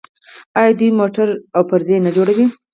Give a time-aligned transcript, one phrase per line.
[0.59, 2.45] آیا دوی موټرې او پرزې نه جوړوي؟